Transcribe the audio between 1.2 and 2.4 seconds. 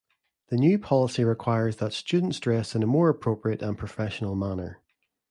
requires that students